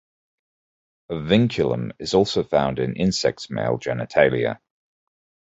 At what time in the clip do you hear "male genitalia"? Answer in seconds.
3.51-4.59